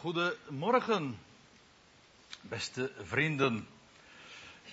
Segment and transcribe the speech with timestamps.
[0.00, 1.18] Goedemorgen,
[2.40, 3.68] beste vrienden.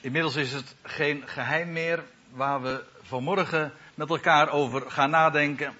[0.01, 5.77] Inmiddels is het geen geheim meer waar we vanmorgen met elkaar over gaan nadenken.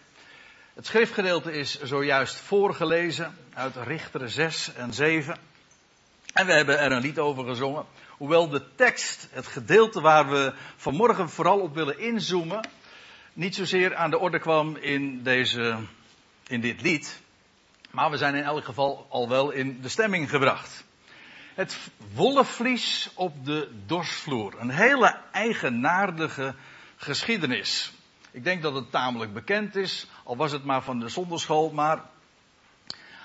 [0.73, 5.37] Het schriftgedeelte is zojuist voorgelezen uit Richteren 6 en 7.
[6.33, 7.85] En we hebben er een lied over gezongen.
[8.09, 12.69] Hoewel de tekst, het gedeelte waar we vanmorgen vooral op willen inzoomen,
[13.33, 15.77] niet zozeer aan de orde kwam in, deze,
[16.47, 17.25] in dit lied.
[17.97, 20.83] Maar we zijn in elk geval al wel in de stemming gebracht.
[21.55, 21.77] Het
[22.13, 24.59] wollenvlies op de dorsvloer.
[24.59, 26.55] Een hele eigenaardige
[26.95, 27.91] geschiedenis.
[28.31, 31.71] Ik denk dat het tamelijk bekend is, al was het maar van de zonderschool.
[31.71, 32.01] Maar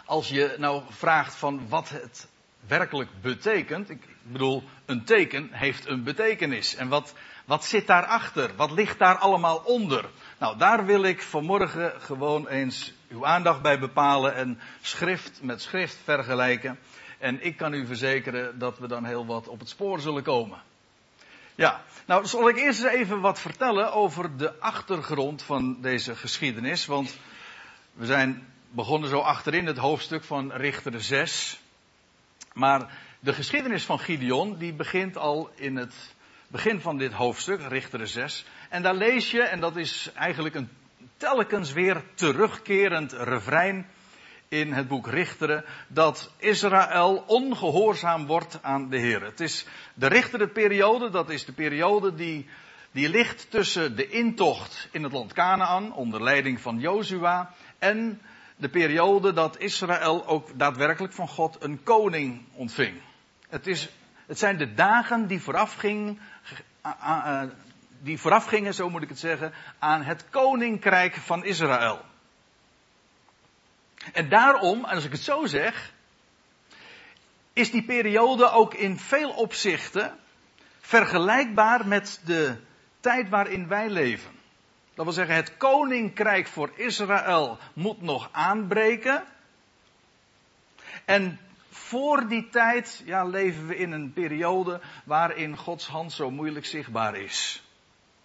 [0.05, 2.29] als je nou vraagt van wat het
[2.67, 3.91] werkelijk betekent.
[3.91, 6.75] Ik bedoel, een teken heeft een betekenis.
[6.75, 8.57] En wat, wat zit daarachter?
[8.57, 10.11] Wat ligt daar allemaal onder?
[10.39, 15.99] Nou, daar wil ik vanmorgen gewoon eens uw aandacht bij bepalen en schrift met schrift
[16.05, 16.79] vergelijken.
[17.19, 20.63] En ik kan u verzekeren dat we dan heel wat op het spoor zullen komen.
[21.55, 26.87] Ja, nou zal ik eerst even wat vertellen over de achtergrond van deze geschiedenis.
[26.87, 27.19] Want
[27.93, 31.61] we zijn begonnen zo achterin het hoofdstuk van Richter 6.
[32.53, 36.15] Maar de geschiedenis van Gideon, die begint al in het
[36.47, 38.45] begin van dit hoofdstuk, Richter 6.
[38.69, 40.69] En daar lees je, en dat is eigenlijk een
[41.17, 43.87] telkens weer terugkerend refrein
[44.49, 49.23] in het boek Richteren, dat Israël ongehoorzaam wordt aan de Heer.
[49.23, 52.49] Het is de Richterenperiode, dat is de periode die,
[52.91, 58.21] die ligt tussen de intocht in het land Canaan, onder leiding van Jozua, en
[58.57, 63.01] de periode dat Israël ook daadwerkelijk van God een koning ontving.
[63.49, 63.91] Het, is,
[64.27, 66.19] het zijn de dagen die voorafgingen,
[68.03, 72.05] die voorafgingen, zo moet ik het zeggen, aan het koninkrijk van Israël.
[74.13, 75.93] En daarom, als ik het zo zeg,
[77.53, 80.19] is die periode ook in veel opzichten
[80.81, 82.57] vergelijkbaar met de
[83.01, 84.31] tijd waarin wij leven.
[84.95, 89.25] Dat wil zeggen, het koninkrijk voor Israël moet nog aanbreken.
[91.05, 96.67] En voor die tijd ja, leven we in een periode waarin Gods hand zo moeilijk
[96.67, 97.62] zichtbaar is.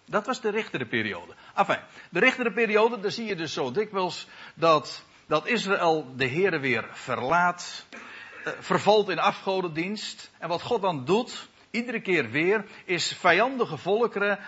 [0.08, 1.34] Dat was de richterenperiode.
[1.54, 1.78] Enfin,
[2.10, 7.86] de richterenperiode, daar zie je dus zo dikwijls dat, dat Israël de Here weer verlaat,
[8.44, 10.30] eh, vervalt in afgodendienst.
[10.38, 14.38] En wat God dan doet, iedere keer weer, is vijandige volkeren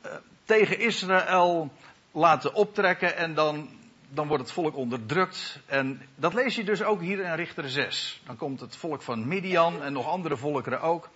[0.00, 0.12] eh,
[0.44, 1.72] tegen Israël
[2.12, 3.68] laten optrekken en dan,
[4.08, 5.58] dan wordt het volk onderdrukt.
[5.66, 8.22] En dat lees je dus ook hier in Richter 6.
[8.26, 11.10] Dan komt het volk van Midian en nog andere volkeren ook.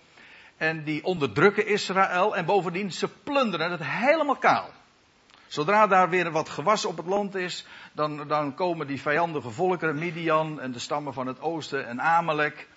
[0.57, 4.69] En die onderdrukken Israël en bovendien ze plunderen het helemaal kaal.
[5.47, 9.99] Zodra daar weer wat gewas op het land is, dan, dan komen die vijandige volkeren,
[9.99, 12.67] Midian en de stammen van het oosten en Amalek.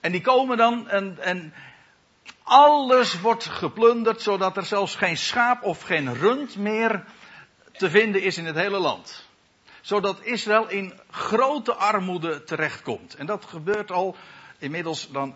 [0.00, 1.54] En die komen dan en, en
[2.42, 7.04] alles wordt geplunderd, zodat er zelfs geen schaap of geen rund meer
[7.72, 9.24] te vinden is in het hele land.
[9.80, 13.14] Zodat Israël in grote armoede terechtkomt.
[13.14, 14.16] En dat gebeurt al
[14.58, 15.34] inmiddels dan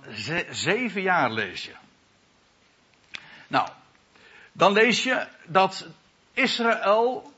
[0.50, 1.75] zeven jaar lees je.
[3.48, 3.69] Nou,
[4.53, 5.86] dan lees je dat
[6.32, 7.32] Israël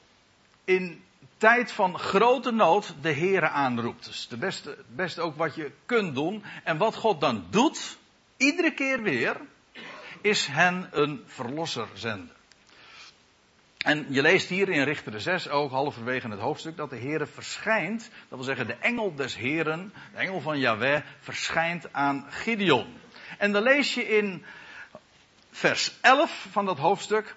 [0.64, 1.04] in
[1.36, 4.04] tijd van grote nood de Here aanroept.
[4.04, 6.44] Dus beste, het beste ook wat je kunt doen.
[6.64, 7.98] En wat God dan doet,
[8.36, 9.36] iedere keer weer,
[10.20, 12.36] is hen een verlosser zenden.
[13.82, 18.00] En je leest hier in Richter 6 ook halverwege het hoofdstuk dat de Heere verschijnt.
[18.00, 22.86] Dat wil zeggen de engel des Heren, de engel van Yahweh, verschijnt aan Gideon.
[23.38, 24.44] En dan lees je in
[25.50, 27.34] vers 11 van dat hoofdstuk,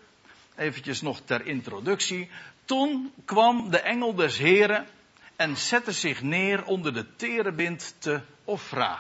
[0.56, 2.30] eventjes nog ter introductie.
[2.66, 4.88] Toen kwam de engel des Heren
[5.36, 9.00] en zette zich neer onder de terebint te Ofra.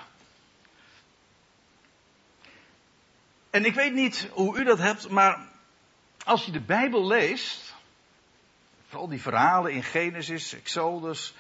[3.49, 5.53] En ik weet niet hoe u dat hebt, maar
[6.25, 7.75] als je de Bijbel leest,
[8.87, 11.33] vooral die verhalen in Genesis, Exodus,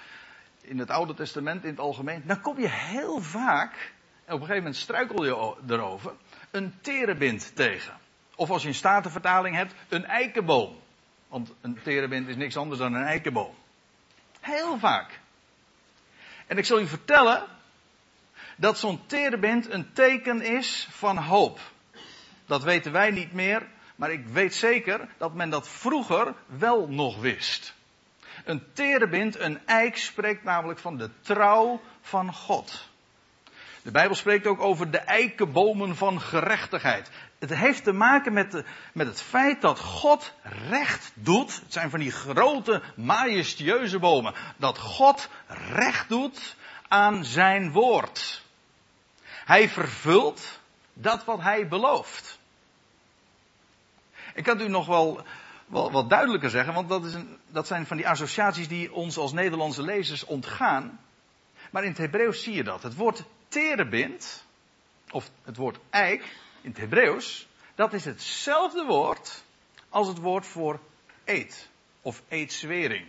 [0.61, 3.73] in het Oude Testament in het algemeen, dan kom je heel vaak,
[4.25, 6.13] en op een gegeven moment struikel je erover,
[6.51, 7.97] een terebint tegen.
[8.35, 10.75] Of als je een statenvertaling hebt, een eikenboom.
[11.27, 13.55] Want een terebint is niks anders dan een eikenboom.
[14.39, 15.19] Heel vaak.
[16.47, 17.43] En ik zal u vertellen
[18.55, 21.59] dat zo'n terebint een teken is van hoop.
[22.45, 27.19] Dat weten wij niet meer, maar ik weet zeker dat men dat vroeger wel nog
[27.19, 27.73] wist.
[28.45, 32.89] Een terebint, een eik, spreekt namelijk van de trouw van God.
[33.81, 37.09] De Bijbel spreekt ook over de eikenbomen van gerechtigheid.
[37.39, 40.33] Het heeft te maken met, de, met het feit dat God
[40.69, 41.55] recht doet.
[41.63, 44.33] Het zijn van die grote, majestueuze bomen.
[44.57, 46.55] Dat God recht doet
[46.87, 48.43] aan zijn woord.
[49.25, 50.59] Hij vervult
[50.93, 52.39] dat wat hij belooft.
[54.35, 55.25] Ik kan het u nog wel,
[55.67, 59.33] wat duidelijker zeggen, want dat, is een, dat zijn van die associaties die ons als
[59.33, 60.99] Nederlandse lezers ontgaan.
[61.71, 62.83] Maar in het Hebreeuws zie je dat.
[62.83, 64.45] Het woord terebind,
[65.11, 69.43] of het woord eik in het Hebreeuws, dat is hetzelfde woord
[69.89, 70.79] als het woord voor
[71.23, 71.69] eet
[72.01, 73.07] of eetzwering.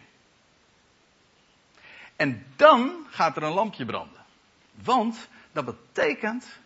[2.17, 4.25] En dan gaat er een lampje branden.
[4.70, 6.58] Want dat betekent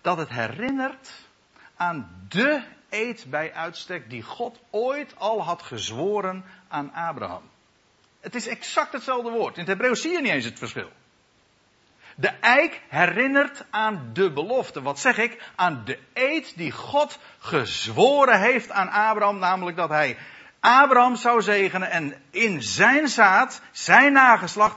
[0.00, 1.12] dat het herinnert
[1.76, 2.62] aan de
[2.92, 7.42] eed bij uitstek die God ooit al had gezworen aan Abraham.
[8.20, 9.54] Het is exact hetzelfde woord.
[9.54, 10.90] In het Hebreeuws zie je niet eens het verschil.
[12.16, 14.82] De eik herinnert aan de belofte.
[14.82, 15.42] Wat zeg ik?
[15.54, 20.18] Aan de eed die God gezworen heeft aan Abraham, namelijk dat hij
[20.60, 24.76] Abraham zou zegenen en in zijn zaad, zijn nageslacht,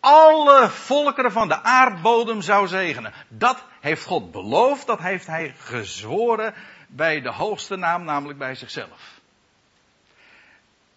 [0.00, 3.12] alle volkeren van de aardbodem zou zegenen.
[3.28, 6.54] Dat heeft God beloofd, dat heeft hij gezworen
[6.86, 9.20] bij de hoogste naam, namelijk bij zichzelf.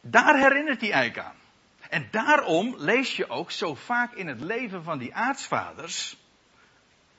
[0.02, 1.38] Daar herinnert hij eigenlijk aan.
[1.90, 6.18] En daarom lees je ook zo vaak in het leven van die aartsvaders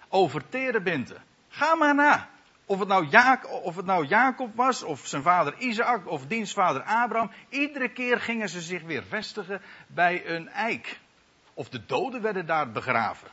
[0.08, 1.22] over terebinten.
[1.48, 2.28] Ga maar na.
[2.64, 6.82] Of het, nou Jacob, of het nou Jacob was, of zijn vader Isaac, of dienstvader
[6.82, 7.30] Abraham.
[7.48, 11.00] Iedere keer gingen ze zich weer vestigen bij een eik.
[11.54, 13.28] Of de doden werden daar begraven.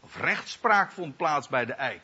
[0.00, 2.02] Of rechtspraak vond plaats bij de eik.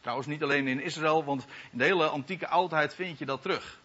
[0.00, 3.78] Trouwens niet alleen in Israël, want in de hele antieke oudheid vind je dat terug.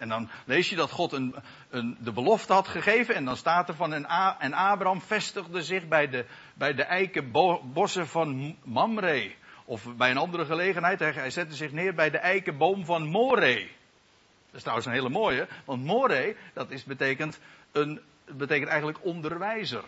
[0.00, 1.34] En dan lees je dat God een,
[1.70, 3.14] een, de belofte had gegeven.
[3.14, 3.92] En dan staat er van.
[3.92, 4.06] En,
[4.38, 6.24] en Abraham vestigde zich bij de,
[6.54, 9.32] bij de eikenbossen van Mamre.
[9.64, 10.98] Of bij een andere gelegenheid.
[10.98, 13.68] Hij, zette zich neer bij de eikenboom van More.
[14.46, 15.48] Dat is trouwens een hele mooie.
[15.64, 17.40] Want More, dat is, betekent,
[17.72, 19.84] een, betekent eigenlijk onderwijzer.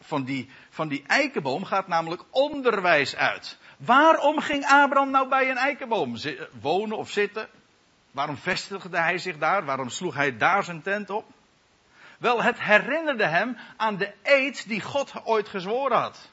[0.00, 3.58] Van die, van die eikenboom gaat namelijk onderwijs uit.
[3.76, 6.16] Waarom ging Abraham nou bij een eikenboom
[6.60, 7.48] wonen of zitten?
[8.10, 9.64] Waarom vestigde hij zich daar?
[9.64, 11.24] Waarom sloeg hij daar zijn tent op?
[12.18, 16.30] Wel, het herinnerde hem aan de eed die God ooit gezworen had.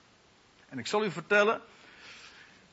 [0.70, 1.62] En ik zal u vertellen,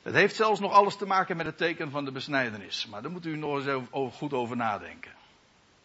[0.03, 2.87] het heeft zelfs nog alles te maken met het teken van de besnijdenis.
[2.87, 5.13] Maar daar moet u nog eens goed over nadenken.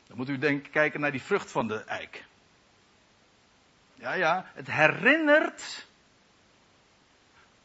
[0.07, 2.25] Dan moet u denken, kijken naar die vrucht van de eik.
[3.93, 5.87] Ja, ja, het herinnert.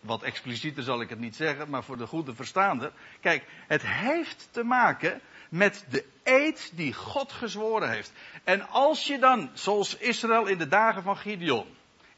[0.01, 2.93] Wat explicieter zal ik het niet zeggen, maar voor de goede verstaander.
[3.21, 8.13] Kijk, het heeft te maken met de eed die God gezworen heeft.
[8.45, 11.67] En als je dan, zoals Israël in de dagen van Gideon,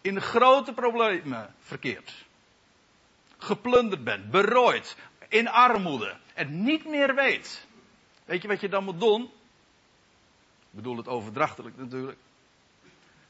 [0.01, 2.25] in grote problemen verkeert,
[3.39, 4.97] geplunderd bent, berooid,
[5.29, 7.67] in armoede en niet meer weet,
[8.25, 9.23] weet je wat je dan moet doen?
[9.23, 12.19] Ik bedoel het overdrachtelijk natuurlijk.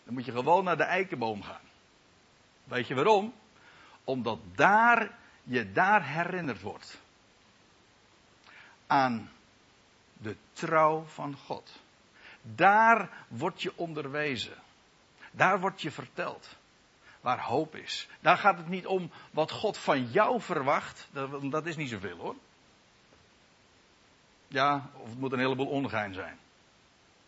[0.04, 1.60] Dan moet je gewoon naar de eikenboom gaan.
[2.64, 3.34] Weet je waarom?
[4.04, 7.00] Omdat daar je daar herinnerd wordt
[8.86, 9.30] aan
[10.12, 11.80] de trouw van God.
[12.42, 14.56] Daar word je onderwezen.
[15.30, 16.58] Daar wordt je verteld
[17.20, 18.08] waar hoop is.
[18.20, 21.08] Daar gaat het niet om wat God van jou verwacht.
[21.12, 22.34] Dat, dat is niet zoveel hoor.
[24.48, 26.38] Ja, of het moet een heleboel ongein zijn.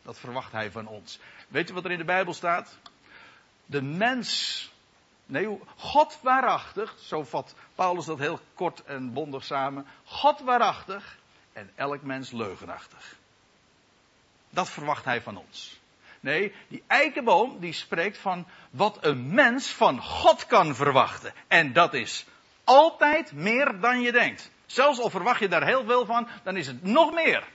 [0.02, 1.18] Dat verwacht hij van ons.
[1.48, 2.78] Weet je wat er in de Bijbel staat?
[3.66, 4.71] De mens.
[5.32, 6.94] Nee, God waarachtig.
[7.00, 9.86] Zo vat Paulus dat heel kort en bondig samen.
[10.04, 11.18] God waarachtig
[11.52, 13.16] en elk mens leugenachtig.
[14.50, 15.80] Dat verwacht hij van ons.
[16.20, 21.34] Nee, die eikenboom die spreekt van wat een mens van God kan verwachten.
[21.48, 22.26] En dat is
[22.64, 24.50] altijd meer dan je denkt.
[24.66, 27.48] Zelfs al verwacht je daar heel veel van, dan is het nog meer.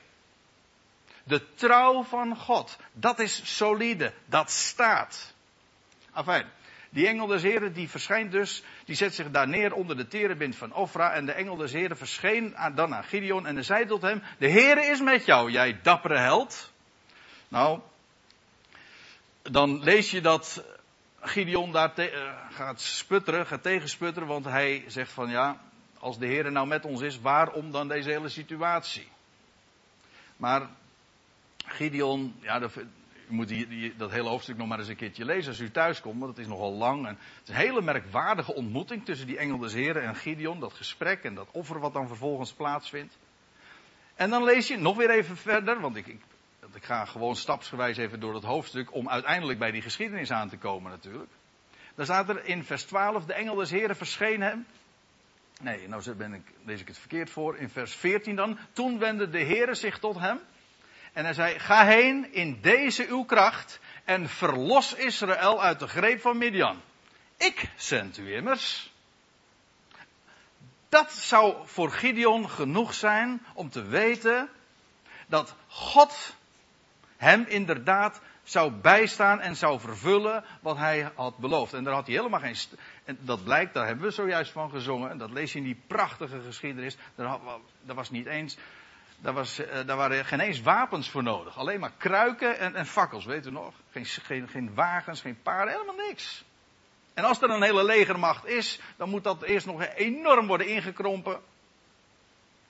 [1.24, 5.34] De trouw van God, dat is solide, dat staat.
[6.12, 6.52] Afijn,
[6.90, 10.56] die engel des Heren die verschijnt dus, die zet zich daar neer onder de terebind
[10.56, 11.12] van Ofra.
[11.14, 14.86] En de engel des Heren verscheen dan aan Gideon en zei tot hem, de Heere
[14.86, 16.72] is met jou, jij dappere held.
[17.48, 17.80] Nou,
[19.42, 20.64] dan lees je dat
[21.22, 25.62] Gideon daar eh, gaat sputteren, gaat tegensputteren, want hij zegt van ja,
[26.00, 29.08] als de Heer nou met ons is, waarom dan deze hele situatie?
[30.38, 30.70] Maar
[31.66, 32.60] Gideon, ja,
[33.30, 36.02] u moet die, dat hele hoofdstuk nog maar eens een keertje lezen als u thuis
[36.02, 37.08] komt, want het is nogal lang.
[37.08, 40.74] En het is een hele merkwaardige ontmoeting tussen die engel des Heren en Gideon, dat
[40.74, 43.18] gesprek en dat offer wat dan vervolgens plaatsvindt.
[44.16, 46.22] En dan lees je nog weer even verder, want ik, ik,
[46.74, 50.58] ik ga gewoon stapsgewijs even door dat hoofdstuk om uiteindelijk bij die geschiedenis aan te
[50.58, 51.32] komen natuurlijk.
[51.96, 54.66] Dan staat er in vers 12, de engel des Heren verscheen hem.
[55.62, 57.58] Nee, nou ben ik, lees ik het verkeerd voor.
[57.58, 58.58] In vers 14 dan.
[58.74, 60.40] Toen wendde de Heere zich tot hem.
[61.18, 66.22] En hij zei, ga heen in deze uw kracht en verlos Israël uit de greep
[66.22, 66.82] van Midian.
[67.38, 68.94] Ik zend u immers.
[70.90, 74.50] Dat zou voor Gideon genoeg zijn om te weten
[75.28, 76.36] dat God
[77.16, 81.74] hem inderdaad zou bijstaan en zou vervullen wat hij had beloofd.
[81.74, 82.56] En daar had hij helemaal geen.
[83.04, 85.10] En dat blijkt, daar hebben we zojuist van gezongen.
[85.10, 86.98] En dat lees je in die prachtige geschiedenis.
[87.16, 87.40] Daar,
[87.84, 88.58] was niet eens.
[89.20, 91.58] Daar, was, eh, daar waren geen eens wapens voor nodig.
[91.58, 93.74] Alleen maar kruiken en, en fakkels, weet u nog?
[93.92, 96.44] Geen, geen, geen wagens, geen paarden, helemaal niks.
[97.14, 101.42] En als er een hele legermacht is, dan moet dat eerst nog enorm worden ingekrompen.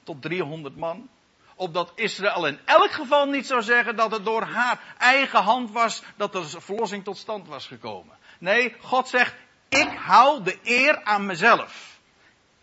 [0.04, 1.10] Tot 300 man
[1.58, 6.04] opdat Israël in elk geval niet zou zeggen dat het door haar eigen hand was
[6.16, 8.16] dat de verlossing tot stand was gekomen.
[8.40, 9.36] Nee, God zegt,
[9.70, 12.00] ik hou de eer aan mezelf.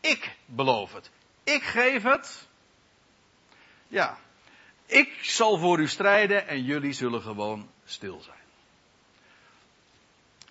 [0.01, 1.11] Ik beloof het.
[1.45, 2.49] Ik geef het.
[3.95, 4.19] Ja,
[4.87, 8.39] ik zal voor u strijden en jullie zullen gewoon stil zijn.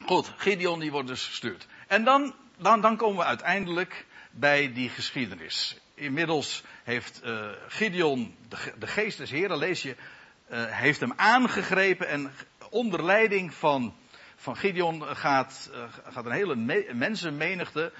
[0.05, 1.67] Goed, Gideon die wordt dus gestuurd.
[1.87, 5.77] En dan, dan, dan komen we uiteindelijk bij die geschiedenis.
[5.93, 9.95] Inmiddels heeft uh, Gideon, de, de, geest des Heren, lees je,
[10.51, 12.31] uh, heeft hem aangegrepen en
[12.69, 13.95] onder leiding van,
[14.35, 15.83] van Gideon gaat, uh,
[16.13, 17.91] gaat een hele me mensenmenigte,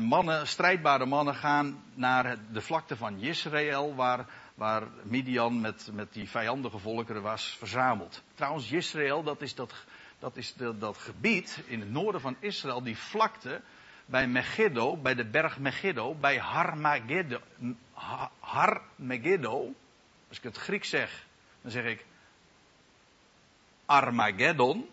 [0.00, 6.28] mannen, strijdbare mannen gaan naar de vlakte van Israël, waar, waar Midian met, met die
[6.28, 8.22] vijandige volkeren was verzameld.
[8.34, 9.84] Trouwens, Israël, dat is dat,
[10.18, 13.60] dat, is de, dat gebied in het noorden van Israël, die vlakte,
[14.06, 16.38] bij Megiddo, bij de berg Megiddo, bij.
[18.40, 19.74] Harmageddo.
[20.28, 21.26] Als ik het Grieks zeg,
[21.62, 22.06] dan zeg ik
[23.86, 24.90] Armageddon.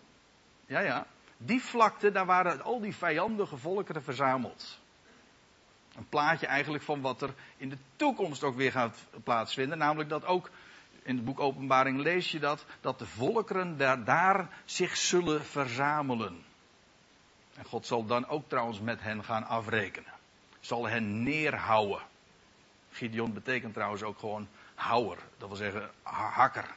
[0.66, 1.06] Ja, ja.
[1.44, 4.80] Die vlakte, daar waren al die vijandige volkeren verzameld.
[5.96, 9.78] Een plaatje eigenlijk van wat er in de toekomst ook weer gaat plaatsvinden.
[9.78, 10.50] Namelijk dat ook
[11.02, 16.44] in het boek Openbaring lees je dat, dat de volkeren daar, daar zich zullen verzamelen.
[17.54, 20.12] En God zal dan ook trouwens met hen gaan afrekenen.
[20.60, 22.02] Zal hen neerhouden.
[22.90, 25.18] Gideon betekent trouwens ook gewoon houwer.
[25.38, 26.76] Dat wil zeggen hakker.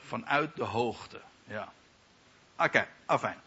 [0.00, 1.20] Vanuit de hoogte.
[1.44, 1.72] Ja.
[2.58, 3.40] Oké, afijn.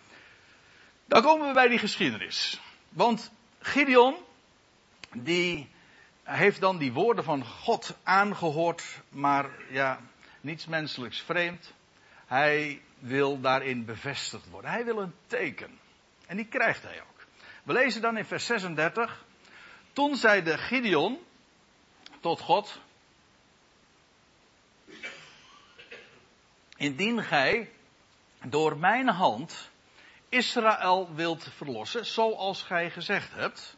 [1.06, 2.60] Dan komen we bij die geschiedenis.
[2.90, 4.16] Want Gideon,
[5.14, 5.70] die
[6.24, 10.00] heeft dan die woorden van God aangehoord, maar ja,
[10.42, 11.74] niets menselijks vreemd.
[12.26, 14.72] Hij wil daarin bevestigd worden.
[14.72, 15.80] Hij wil een teken.
[16.28, 17.26] En die krijgt hij ook.
[17.64, 19.26] We lezen dan in vers 36.
[19.94, 21.20] Toen zei de Gideon
[22.20, 22.80] tot God.
[26.78, 27.70] Indien gij
[28.46, 29.70] door mijn hand
[30.30, 33.76] Israël wilt verlossen, zoals gij gezegd hebt.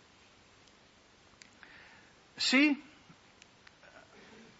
[2.35, 2.83] Zie,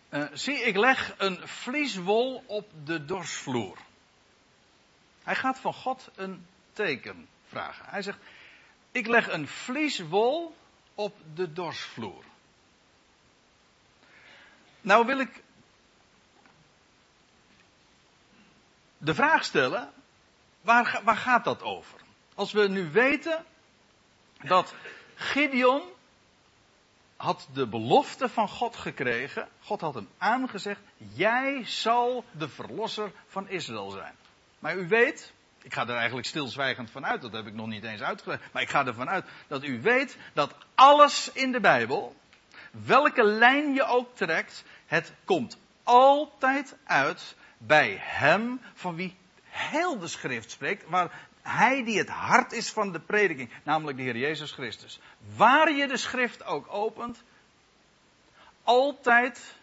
[0.10, 3.78] uh, zie, ik leg een vlieswol op de dorsvloer.
[5.24, 7.86] Hij gaat van God een teken vragen.
[7.90, 8.20] Hij zegt,
[8.92, 10.56] ik leg een vlieswol
[10.96, 12.24] op de dorsvloer.
[14.82, 15.43] Nou wil ik
[19.04, 19.90] de vraag stellen,
[20.62, 22.00] waar, waar gaat dat over?
[22.36, 23.46] Als we nu weten
[24.42, 24.74] dat
[25.16, 25.82] Gideon
[27.16, 29.48] had de belofte van God gekregen.
[29.60, 34.16] God had hem aangezegd: Jij zal de verlosser van Israël zijn.
[34.60, 37.84] Maar u weet, ik ga er eigenlijk stilzwijgend van uit, dat heb ik nog niet
[37.84, 38.42] eens uitgelegd.
[38.52, 42.16] Maar ik ga ervan uit dat u weet dat alles in de Bijbel,
[42.72, 47.36] welke lijn je ook trekt, het komt altijd uit
[47.68, 52.92] bij Hem van wie heel de schrift spreekt, waar Hij die het hart is van
[52.92, 55.00] de prediking, namelijk de Heer Jezus Christus.
[55.36, 57.24] Waar je de schrift ook opent,
[58.64, 59.56] altijd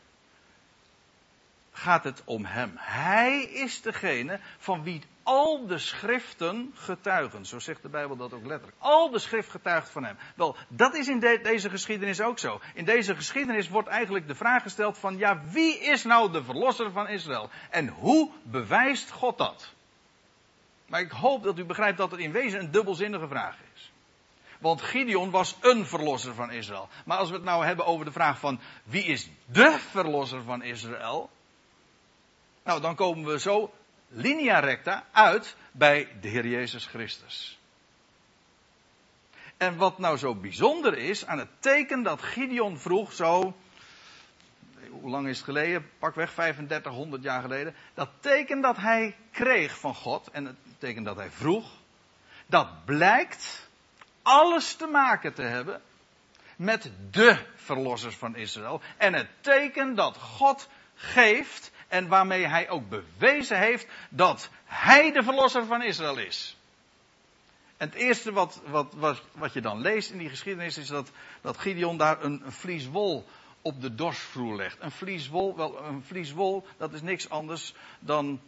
[1.80, 2.72] gaat het om Hem.
[2.76, 7.46] Hij is degene van wie al de schriften getuigen.
[7.46, 8.78] Zo zegt de Bijbel dat ook letterlijk.
[8.78, 10.16] Al de schrift getuigt van Hem.
[10.34, 12.60] Wel, dat is in deze geschiedenis ook zo.
[12.74, 16.90] In deze geschiedenis wordt eigenlijk de vraag gesteld van, ja, wie is nou de verlosser
[16.90, 17.50] van Israël?
[17.70, 19.74] En hoe bewijst God dat?
[20.86, 23.92] Maar ik hoop dat u begrijpt dat het in wezen een dubbelzinnige vraag is.
[24.58, 26.88] Want Gideon was een verlosser van Israël.
[27.04, 30.62] Maar als we het nou hebben over de vraag van wie is de verlosser van
[30.62, 31.30] Israël?
[32.62, 33.74] Nou, dan komen we zo
[34.08, 37.58] linea recta uit bij de Heer Jezus Christus.
[39.56, 43.56] En wat nou zo bijzonder is aan het teken dat Gideon vroeg, zo,
[44.90, 45.90] hoe lang is het geleden?
[45.98, 47.74] Pakweg 3500 jaar geleden.
[47.94, 51.70] Dat teken dat hij kreeg van God en het teken dat hij vroeg,
[52.46, 53.68] dat blijkt
[54.22, 55.82] alles te maken te hebben
[56.56, 58.80] met de verlossers van Israël.
[58.96, 65.22] En het teken dat God geeft en waarmee hij ook bewezen heeft dat hij de
[65.22, 66.56] verlosser van Israël is.
[67.76, 71.10] En het eerste wat, wat, wat, wat je dan leest in die geschiedenis is dat,
[71.40, 73.26] dat Gideon daar een, een vlies wol
[73.62, 74.76] op de dorsvloer legt.
[74.80, 78.40] Een vlies wol, wel, een vlies wol, dat is niks anders dan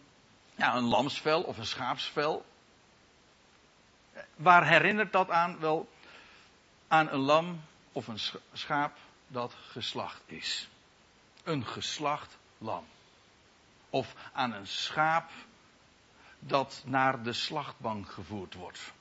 [0.55, 2.45] ja, een lamsvel of een schaapsvel.
[4.37, 5.59] Waar herinnert dat aan?
[5.59, 5.89] Wel,
[6.89, 7.61] aan een lam
[7.93, 8.21] of een
[8.53, 8.97] schaap
[9.27, 10.69] dat geslacht is.
[11.43, 12.85] Een geslacht lam.
[13.93, 15.31] Of aan een schaap
[16.39, 18.93] dat naar de slachtbank gevoerd wordt.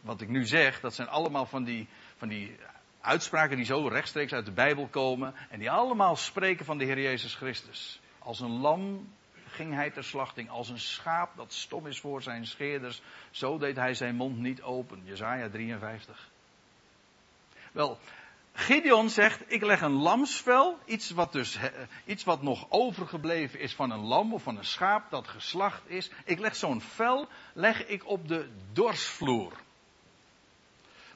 [0.00, 2.56] Wat ik nu zeg, dat zijn allemaal van die, van die
[3.00, 5.34] uitspraken die zo rechtstreeks uit de Bijbel komen.
[5.50, 8.00] En die allemaal spreken van de Heer Jezus Christus.
[8.18, 9.12] Als een lam
[9.46, 10.50] ging hij ter slachting.
[10.50, 13.02] Als een schaap dat stom is voor zijn scheerders.
[13.30, 15.04] Zo deed hij zijn mond niet open.
[15.04, 16.30] Jezaja 53.
[17.72, 17.98] Wel,
[18.58, 21.58] Gideon zegt, ik leg een lamsvel, iets wat, dus,
[22.04, 26.10] iets wat nog overgebleven is van een lam of van een schaap dat geslacht is.
[26.24, 29.52] Ik leg zo'n vel, leg ik op de dorsvloer.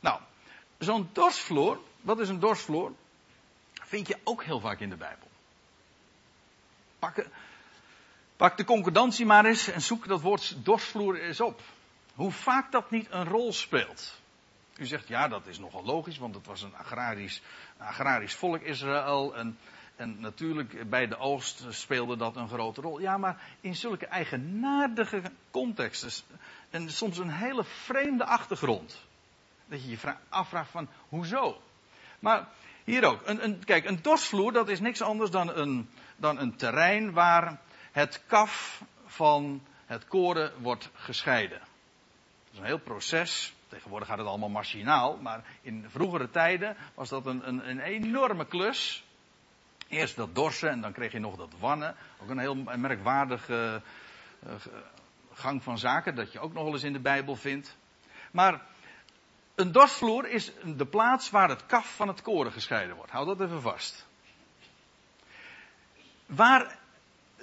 [0.01, 0.21] Nou,
[0.79, 2.93] zo'n dorsvloer, wat is een dorsvloer?
[3.73, 5.29] Vind je ook heel vaak in de Bijbel.
[6.99, 7.27] Pak,
[8.37, 11.61] pak de concordantie maar eens en zoek dat woord dorsvloer eens op.
[12.15, 14.21] Hoe vaak dat niet een rol speelt.
[14.83, 17.43] U zegt, ja, dat is nogal logisch, want het was een agrarisch,
[17.79, 19.37] agrarisch volk Israël.
[19.37, 19.59] En,
[19.97, 23.01] en natuurlijk bij de oogst speelde dat een grote rol.
[23.01, 26.11] Ja, maar in zulke eigenaardige contexten.
[26.71, 29.01] En soms een hele vreemde achtergrond.
[29.67, 31.62] Dat je je afvraagt van, hoezo?
[32.19, 32.49] Maar
[32.85, 33.21] hier ook.
[33.25, 37.61] Een, een, kijk, een dorsvloer, dat is niks anders dan een, dan een terrein waar
[37.93, 41.59] het kaf van het koren wordt gescheiden.
[41.59, 43.55] Dat is een heel proces.
[43.73, 48.47] Tegenwoordig gaat het allemaal machinaal, maar in vroegere tijden was dat een, een, een enorme
[48.47, 49.05] klus.
[49.88, 51.97] Eerst dat dorsen en dan kreeg je nog dat wannen.
[52.23, 53.83] Ook een heel merkwaardige
[54.47, 54.52] uh,
[55.33, 57.76] gang van zaken, dat je ook nog wel eens in de Bijbel vindt.
[58.31, 58.62] Maar
[59.55, 63.12] een dorsvloer is de plaats waar het kaf van het koren gescheiden wordt.
[63.12, 64.07] Hou dat even vast.
[66.27, 66.79] Waar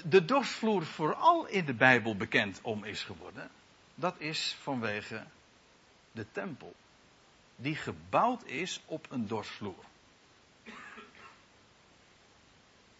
[0.05, 3.49] de dorsvloer vooral in de Bijbel bekend om is geworden,
[3.95, 5.23] dat is vanwege
[6.11, 6.75] de tempel.
[7.55, 9.83] Die gebouwd is op een dorsvloer.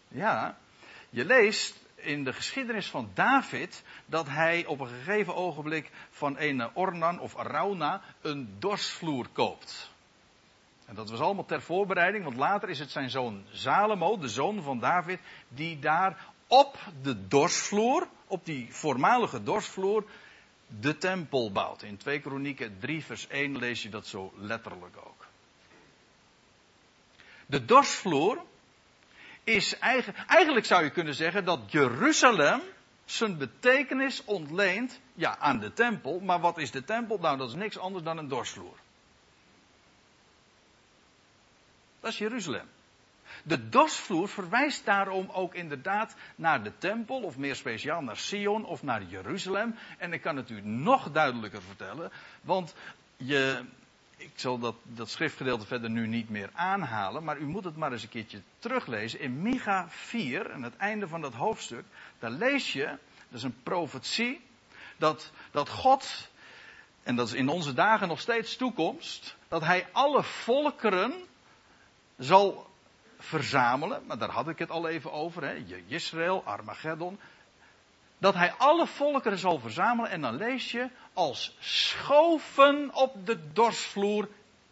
[0.07, 0.57] Ja,
[1.09, 6.75] je leest in de geschiedenis van David dat hij op een gegeven ogenblik van een
[6.75, 9.91] Ornan of Arauna een dorsvloer koopt.
[10.85, 14.61] En dat was allemaal ter voorbereiding, want later is het zijn zoon Salomo, de zoon
[14.61, 20.03] van David, die daar op de dorsvloer, op die voormalige dorsvloer,
[20.79, 21.83] de tempel bouwt.
[21.83, 25.25] In 2 Kronieken 3 vers 1 lees je dat zo letterlijk ook.
[27.45, 28.41] De dorsvloer
[29.43, 32.61] is eigenlijk, eigenlijk zou je kunnen zeggen dat Jeruzalem
[33.05, 36.19] zijn betekenis ontleent ja, aan de tempel.
[36.19, 37.17] Maar wat is de tempel?
[37.17, 38.77] Nou, dat is niks anders dan een dorsvloer.
[41.99, 42.67] Dat is Jeruzalem.
[43.43, 48.83] De dorsvloer verwijst daarom ook inderdaad naar de tempel, of meer speciaal naar Sion of
[48.83, 49.75] naar Jeruzalem.
[49.97, 52.75] En ik kan het u nog duidelijker vertellen, want
[53.17, 53.63] je,
[54.17, 57.91] ik zal dat, dat schriftgedeelte verder nu niet meer aanhalen, maar u moet het maar
[57.91, 59.19] eens een keertje teruglezen.
[59.19, 61.83] In Micha 4, aan het einde van dat hoofdstuk,
[62.19, 62.85] daar lees je,
[63.29, 64.41] dat is een profetie,
[64.97, 66.29] dat, dat God,
[67.03, 71.13] en dat is in onze dagen nog steeds toekomst, dat Hij alle volkeren
[72.17, 72.68] zal
[73.19, 75.55] verzamelen, maar daar had ik het al even over, hè,
[75.87, 77.19] Israël, Armageddon.
[78.17, 84.27] Dat hij alle volkeren zal verzamelen en dan lees je als schoven op de dorsvloer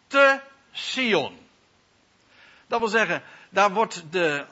[0.06, 1.38] te Sion.
[2.66, 4.46] Dat wil zeggen, daar wordt de,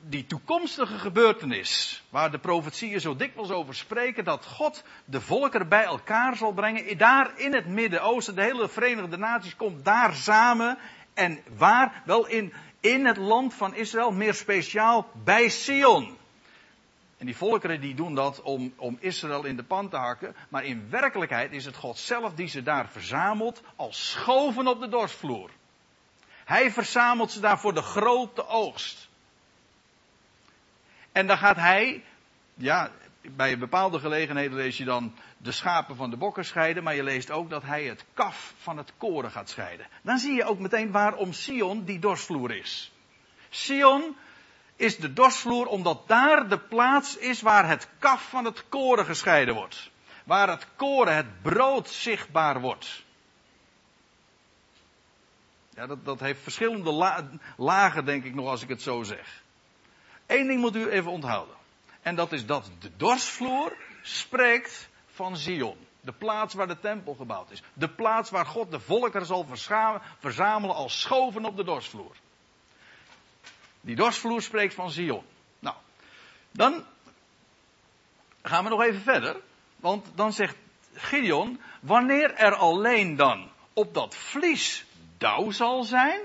[0.00, 5.84] die toekomstige gebeurtenis, waar de profetieën zo dikwijls over spreken, dat God de volkeren bij
[5.84, 10.78] elkaar zal brengen, daar in het Midden-Oosten, de hele Verenigde Naties komt daar samen.
[11.14, 12.02] En waar?
[12.04, 12.52] Wel in,
[12.82, 16.16] in het land van Israël, meer speciaal bij Sion.
[17.18, 20.36] En die volkeren die doen dat om, om Israël in de pan te hakken.
[20.48, 24.88] Maar in werkelijkheid is het God zelf die ze daar verzamelt als schoven op de
[24.88, 25.50] dorsvloer.
[26.44, 29.08] Hij verzamelt ze daar voor de grote oogst.
[31.12, 32.04] En dan gaat hij,
[32.54, 32.90] ja,
[33.22, 37.30] bij bepaalde gelegenheden lees je dan de schapen van de bokken scheiden, maar je leest
[37.30, 39.86] ook dat hij het kaf van het koren gaat scheiden.
[40.02, 42.92] Dan zie je ook meteen waarom Sion die dorsvloer is.
[43.48, 44.16] Sion
[44.76, 49.54] is de dorsvloer omdat daar de plaats is waar het kaf van het koren gescheiden
[49.54, 49.90] wordt.
[50.24, 53.04] Waar het koren, het brood zichtbaar wordt.
[55.74, 57.20] Ja, dat, dat heeft verschillende
[57.56, 59.42] lagen, denk ik nog, als ik het zo zeg.
[60.26, 61.54] Eén ding moet u even onthouden.
[62.02, 65.86] En dat is dat de dorsvloer spreekt van Zion.
[66.00, 67.62] De plaats waar de tempel gebouwd is.
[67.72, 69.46] De plaats waar God de volkeren zal
[70.18, 72.16] verzamelen als schoven op de dorsvloer.
[73.80, 75.24] Die dorsvloer spreekt van Zion.
[75.58, 75.76] Nou,
[76.50, 76.84] dan
[78.42, 79.40] gaan we nog even verder.
[79.76, 80.56] Want dan zegt
[80.94, 84.84] Gideon, wanneer er alleen dan op dat vlies
[85.18, 86.20] dauw zal zijn.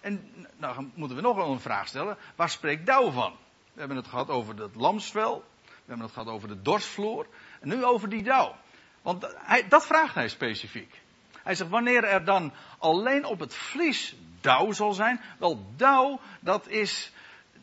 [0.00, 2.16] En nou moeten we nog wel een vraag stellen.
[2.36, 3.36] Waar spreekt dauw van?
[3.76, 5.44] We hebben het gehad over het lamsvel.
[5.64, 7.26] We hebben het gehad over de dorsvloer.
[7.60, 8.56] En nu over die dauw.
[9.02, 11.00] Want hij, dat vraagt hij specifiek.
[11.42, 15.20] Hij zegt, wanneer er dan alleen op het vlies dauw zal zijn.
[15.38, 17.12] Wel, dauw, dat is,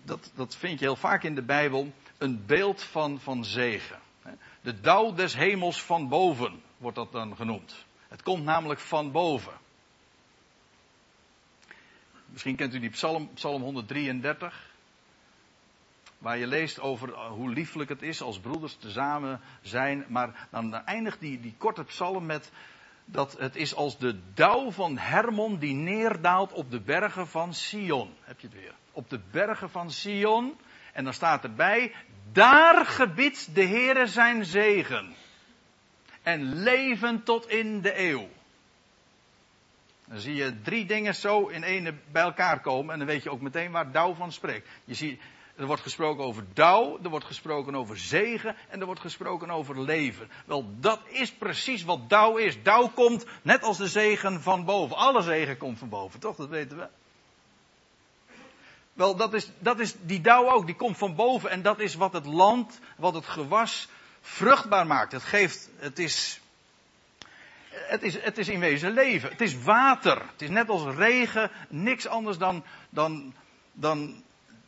[0.04, 3.99] dat, dat vind je heel vaak in de Bijbel, een beeld van, van zegen.
[4.62, 7.86] De dauw des hemels van boven wordt dat dan genoemd.
[8.08, 9.54] Het komt namelijk van boven.
[12.26, 14.73] Misschien kent u die psalm, psalm 133.
[16.24, 20.06] Waar je leest over eh, hoe lieflijk het is als broeders tezamen zijn.
[20.08, 22.52] Maar dan eindigt die, die korte psalm met
[23.06, 28.14] dat het is als de dauw van Hermon die neerdaalt op de bergen van Sion.
[28.22, 28.74] Heb je het weer?
[28.92, 30.58] Op de bergen van Sion.
[30.94, 31.94] En dan staat erbij,
[32.32, 35.14] daar gebiedt de Heere zijn zegen.
[36.22, 38.30] En leven tot in de eeuw.
[40.06, 42.94] Dan zie je drie dingen zo in één bij elkaar komen.
[42.94, 44.70] En dan weet je ook meteen waar dauw van spreekt.
[44.86, 45.22] Je ziet,
[45.56, 49.82] er wordt gesproken over dauw, er wordt gesproken over zegen en er wordt gesproken over
[49.82, 50.30] leven.
[50.46, 52.63] Wel, dat is precies wat dauw is.
[52.63, 54.96] Dauw komt net als de zegen van boven.
[54.96, 56.36] Alle zegen komt van boven, toch?
[56.36, 56.88] Dat weten we.
[58.94, 61.96] Wel, dat is, dat is die dauw ook, die komt van boven en dat is
[61.96, 63.88] wat het land, wat het gewas
[64.22, 65.12] vruchtbaar maakt.
[65.12, 66.42] Het geeft, het is,
[67.70, 69.30] het is, het is in wezen leven.
[69.30, 70.22] Het is water.
[70.32, 73.34] Het is net als regen, niks anders dan, dan,
[73.72, 74.24] dan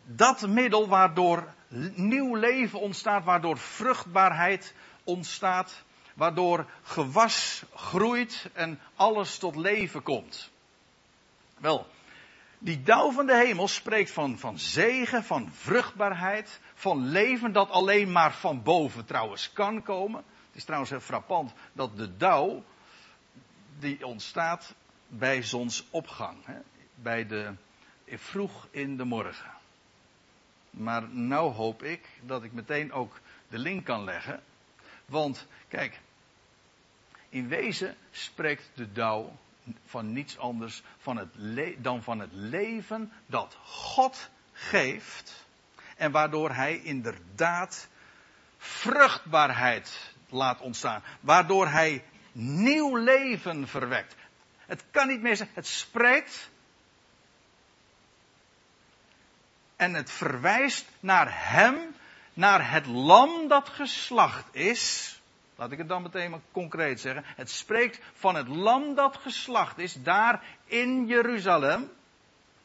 [0.05, 1.53] dat middel waardoor
[1.95, 10.51] nieuw leven ontstaat, waardoor vruchtbaarheid ontstaat, waardoor gewas groeit en alles tot leven komt.
[11.57, 11.87] Wel,
[12.59, 18.11] die dauw van de hemel spreekt van, van zegen, van vruchtbaarheid, van leven dat alleen
[18.11, 20.23] maar van boven trouwens kan komen.
[20.47, 22.63] Het is trouwens heel frappant dat de dauw,
[23.79, 24.73] die ontstaat
[25.07, 26.57] bij zonsopgang, hè,
[26.95, 27.53] bij de,
[28.05, 29.55] vroeg in de morgen.
[30.77, 34.43] Maar nou hoop ik dat ik meteen ook de link kan leggen.
[35.05, 35.99] Want kijk,
[37.29, 39.37] in wezen spreekt de dauw
[39.85, 41.29] van niets anders van het
[41.83, 45.45] dan van het leven dat God geeft.
[45.95, 47.87] En waardoor hij inderdaad
[48.57, 51.03] vruchtbaarheid laat ontstaan.
[51.19, 54.15] Waardoor hij nieuw leven verwekt.
[54.57, 55.49] Het kan niet meer zijn.
[55.53, 56.49] Het spreekt
[59.75, 61.95] En het verwijst naar hem,
[62.33, 65.13] naar het lam dat geslacht is.
[65.55, 67.23] Laat ik het dan meteen maar concreet zeggen.
[67.25, 71.91] Het spreekt van het lam dat geslacht is, daar in Jeruzalem,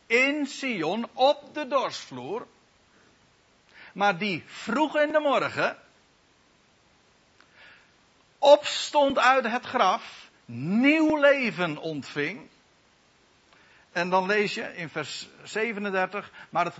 [0.06, 2.46] in Sion, op de dorsvloer.
[3.92, 5.76] Maar die vroeg in de morgen
[8.38, 12.48] opstond uit het graf, nieuw leven ontving.
[13.92, 16.76] En dan lees je in vers 37, maar het,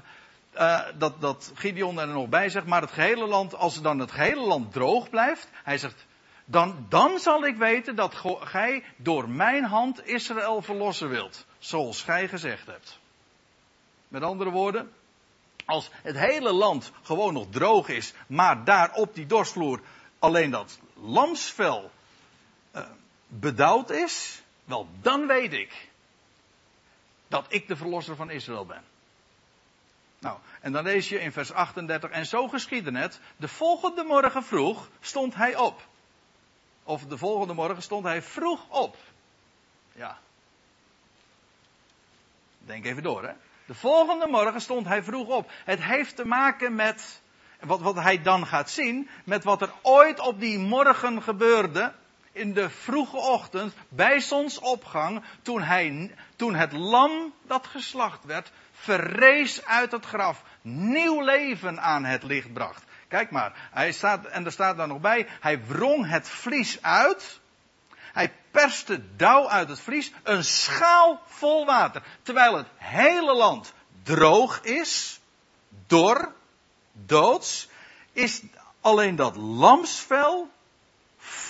[0.55, 4.11] uh, dat, dat Gideon er nog bij zegt, maar het gehele land, als dan het
[4.11, 6.07] gehele land droog blijft, hij zegt,
[6.45, 12.29] dan, dan zal ik weten dat gij door mijn hand Israël verlossen wilt, zoals gij
[12.29, 12.99] gezegd hebt.
[14.09, 14.93] Met andere woorden,
[15.65, 19.81] als het hele land gewoon nog droog is, maar daar op die dorsvloer
[20.19, 21.91] alleen dat lamsvel
[22.75, 22.83] uh,
[23.27, 25.89] bedauwd is, wel dan weet ik
[27.29, 28.83] dat ik de verlosser van Israël ben.
[30.21, 34.45] Nou, en dan lees je in vers 38, en zo geschiedde het, de volgende morgen
[34.45, 35.89] vroeg stond hij op.
[36.83, 38.97] Of de volgende morgen stond hij vroeg op.
[39.93, 40.19] Ja.
[42.59, 43.33] Denk even door, hè.
[43.67, 45.51] De volgende morgen stond hij vroeg op.
[45.65, 47.23] Het heeft te maken met,
[47.61, 51.93] wat, wat hij dan gaat zien, met wat er ooit op die morgen gebeurde,
[52.33, 59.65] in de vroege ochtend, bij zonsopgang, toen, hij, toen het lam dat geslacht werd, verrees
[59.65, 62.85] uit het graf, nieuw leven aan het licht bracht.
[63.09, 67.41] Kijk maar, hij staat, en er staat daar nog bij, hij wrong het vlies uit.
[68.13, 72.03] Hij perste dauw uit het vlies, een schaal vol water.
[72.23, 75.21] Terwijl het hele land droog is,
[75.87, 76.35] dor,
[76.93, 77.69] doods,
[78.13, 78.43] is
[78.81, 80.51] alleen dat lamsvel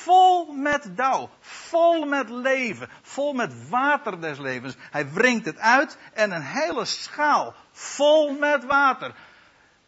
[0.02, 4.74] vol met dauw, vol met leven, vol met water des levens.
[4.90, 9.14] Hij wringt het uit en een hele schaal vol met water.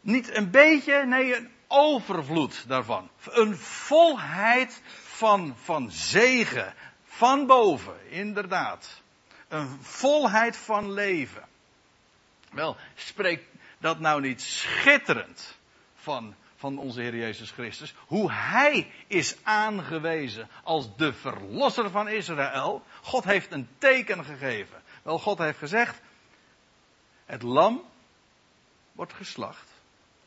[0.00, 3.10] Niet een beetje, nee, een overvloed daarvan.
[3.30, 9.02] Een volheid van, van zegen, van boven, inderdaad.
[9.48, 11.48] Een volheid van leven.
[12.50, 13.44] Wel, spreekt
[13.78, 15.56] dat nou niet schitterend
[15.94, 17.94] van, van onze Heer Jezus Christus?
[18.06, 22.82] Hoe Hij is aangewezen als de verlosser van Israël.
[23.02, 24.82] God heeft een teken gegeven.
[25.02, 26.00] Wel, God heeft gezegd,
[27.24, 27.82] het lam
[28.92, 29.70] wordt geslacht.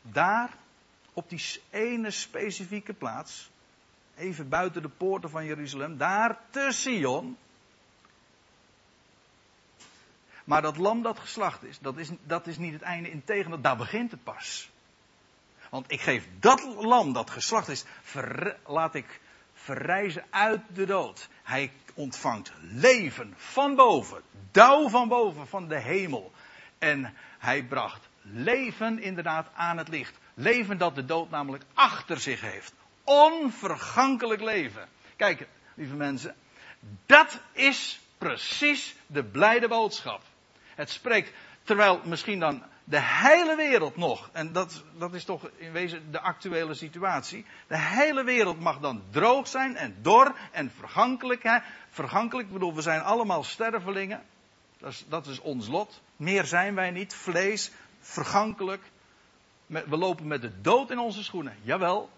[0.02, 0.50] Daar,
[1.12, 3.50] op die ene specifieke plaats,
[4.16, 7.36] even buiten de poorten van Jeruzalem, daar te Sion.
[10.44, 13.10] Maar dat lam dat geslacht is, dat is, dat is niet het einde.
[13.10, 14.70] Integendeel, daar begint het pas.
[15.70, 17.84] Want ik geef dat lam dat geslacht is,
[18.66, 19.20] laat ik
[19.52, 21.28] verrijzen uit de dood.
[21.42, 26.32] Hij ontvangt leven van boven, dauw van boven, van de hemel.
[26.78, 30.18] En hij bracht leven inderdaad aan het licht.
[30.34, 32.72] Leven dat de dood namelijk achter zich heeft.
[33.04, 34.88] Onvergankelijk leven.
[35.16, 36.34] Kijk, lieve mensen,
[37.06, 40.22] dat is precies de blijde boodschap.
[40.74, 45.72] Het spreekt, terwijl misschien dan de hele wereld nog, en dat, dat is toch in
[45.72, 51.42] wezen de actuele situatie, de hele wereld mag dan droog zijn en dor en vergankelijk.
[51.42, 51.58] Hè?
[51.90, 54.22] Vergankelijk, ik bedoel, we zijn allemaal stervelingen.
[54.78, 56.00] Dat dat is ons lot.
[56.16, 57.14] Meer zijn wij niet.
[57.14, 57.70] Vlees,
[58.00, 58.82] vergankelijk.
[59.66, 61.56] We lopen met de dood in onze schoenen.
[61.62, 62.10] Jawel.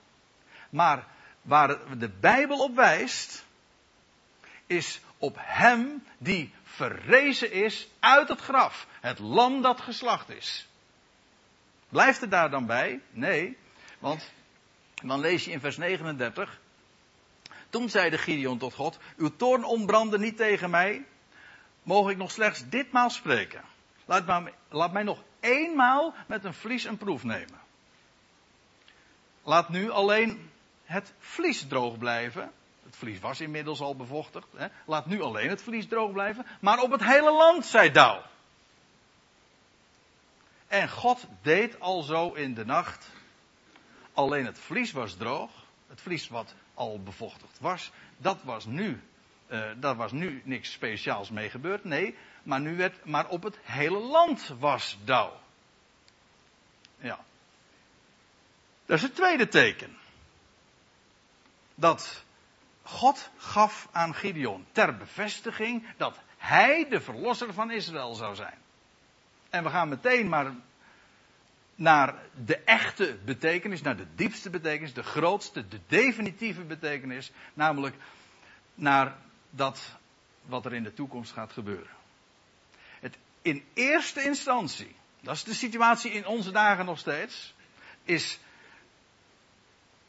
[0.70, 1.06] Maar
[1.42, 3.44] waar de Bijbel op wijst,
[4.66, 8.86] is op Hem die verrezen is uit het graf.
[9.00, 10.68] Het lam dat geslacht is.
[11.88, 13.00] Blijft het daar dan bij?
[13.10, 13.56] Nee.
[13.98, 14.32] Want
[14.94, 16.60] dan lees je in vers 39.
[17.70, 21.04] Toen zeide Gideon tot God: Uw toorn ontbrandde niet tegen mij.
[21.82, 23.62] Mogen ik nog slechts ditmaal spreken?
[24.04, 27.60] Laat, laat mij nog eenmaal met een vlies een proef nemen.
[29.42, 30.50] Laat nu alleen
[30.84, 32.52] het vlies droog blijven.
[32.88, 34.46] Het vlies was inmiddels al bevochtigd.
[34.56, 34.66] Hè.
[34.86, 36.46] Laat nu alleen het vlies droog blijven.
[36.60, 38.22] Maar op het hele land zij dauw.
[40.66, 43.10] En God deed al zo in de nacht.
[44.12, 45.50] Alleen het vlies was droog.
[45.88, 47.90] Het vlies wat al bevochtigd was.
[48.16, 49.02] Dat was nu.
[49.48, 51.84] Uh, daar was nu niks speciaals mee gebeurd.
[51.84, 55.40] Nee, maar, nu werd, maar op het hele land was dauw.
[56.98, 57.24] Ja.
[58.86, 59.96] Dat is het tweede teken.
[61.74, 62.26] Dat
[62.88, 68.58] God gaf aan Gideon ter bevestiging dat hij de verlosser van Israël zou zijn.
[69.50, 70.54] En we gaan meteen maar
[71.74, 77.96] naar de echte betekenis, naar de diepste betekenis, de grootste, de definitieve betekenis, namelijk
[78.74, 79.16] naar
[79.50, 79.96] dat
[80.42, 81.96] wat er in de toekomst gaat gebeuren.
[83.00, 87.54] Het in eerste instantie, dat is de situatie in onze dagen nog steeds,
[88.04, 88.38] is,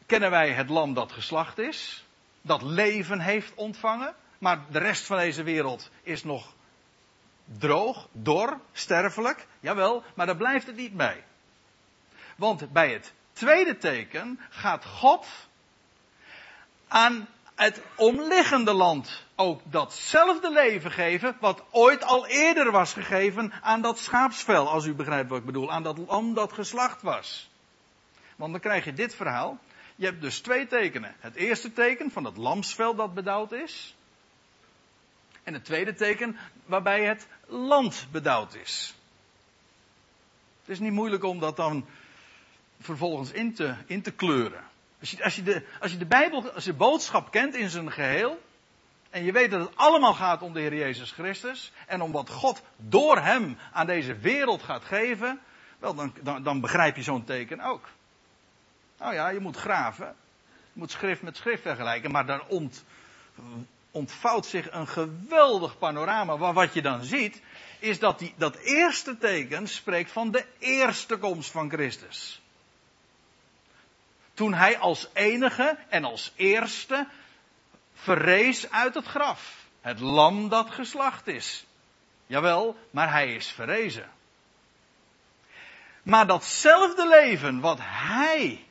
[0.05, 2.03] kennen wij het lam dat geslacht is,
[2.41, 6.53] dat leven heeft ontvangen, maar de rest van deze wereld is nog
[7.57, 11.23] droog, dor, sterfelijk, jawel, maar daar blijft het niet bij.
[12.35, 15.27] Want bij het tweede teken gaat God
[16.87, 21.37] aan het omliggende land ook datzelfde leven geven.
[21.39, 25.71] wat ooit al eerder was gegeven aan dat schaapsvel, als u begrijpt wat ik bedoel.
[25.71, 27.49] Aan dat lam dat geslacht was.
[28.35, 29.57] Want dan krijg je dit verhaal.
[29.99, 31.15] Je hebt dus twee tekenen.
[31.19, 33.95] Het eerste teken van het lamsvel dat bedauwd is.
[35.43, 38.95] En het tweede teken waarbij het land bedauwd is.
[40.59, 41.85] Het is niet moeilijk om dat dan
[42.79, 44.63] vervolgens in te, in te kleuren.
[44.99, 47.69] Als je, als, je de, als je de Bijbel, als je de boodschap kent in
[47.69, 48.41] zijn geheel.
[49.09, 51.71] En je weet dat het allemaal gaat om de Heer Jezus Christus.
[51.87, 55.39] En om wat God door hem aan deze wereld gaat geven.
[55.79, 57.89] Wel, dan, dan begrijp je zo'n teken ook.
[58.99, 60.15] Nou ja, je moet graven.
[60.73, 62.11] Je moet schrift met schrift vergelijken.
[62.11, 62.83] Maar ont,
[63.91, 66.35] ontvouwt zich een geweldig panorama.
[66.35, 67.41] Maar wat je dan ziet,
[67.79, 72.41] is dat die, dat eerste teken spreekt van de eerste komst van Christus.
[74.33, 77.07] Toen hij als enige en als eerste
[77.93, 79.57] verrees uit het graf.
[79.81, 81.65] Het lam dat geslacht is.
[82.25, 84.09] Jawel, maar hij is verrezen.
[86.03, 88.63] Maar datzelfde leven wat hij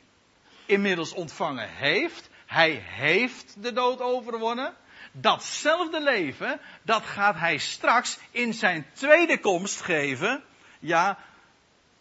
[0.69, 4.73] inmiddels ontvangen heeft, hij heeft de dood overwonnen.
[5.11, 10.43] Datzelfde leven, dat gaat hij straks in zijn tweede komst geven.
[10.79, 11.17] Ja,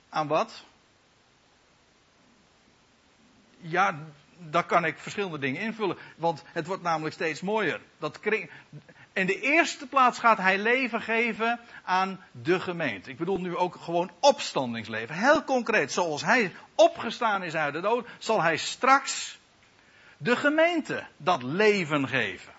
[0.08, 0.64] aan wat?
[3.60, 3.98] Ja,
[4.38, 5.98] daar kan ik verschillende dingen invullen.
[6.16, 7.80] Want het wordt namelijk steeds mooier.
[7.98, 8.50] Dat kring...
[9.18, 13.10] In de eerste plaats gaat hij leven geven aan de gemeente.
[13.10, 15.14] Ik bedoel nu ook gewoon opstandingsleven.
[15.14, 19.38] Heel concreet, zoals hij opgestaan is uit de dood, zal hij straks
[20.16, 22.52] de gemeente dat leven geven.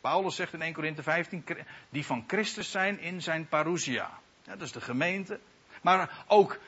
[0.00, 1.44] Paulus zegt in 1 Korinthe 15,
[1.88, 4.10] die van Christus zijn in zijn parousia.
[4.42, 5.40] Dat is de gemeente.
[5.82, 6.58] Maar ook,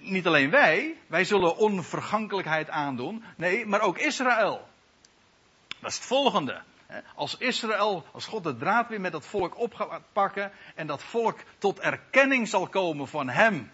[0.00, 3.24] niet alleen wij, wij zullen onvergankelijkheid aandoen.
[3.36, 4.68] Nee, maar ook Israël.
[5.80, 6.62] Dat is het volgende.
[7.14, 11.02] Als Israël, als God de draad weer met dat volk op gaat pakken en dat
[11.02, 13.70] volk tot erkenning zal komen van hem,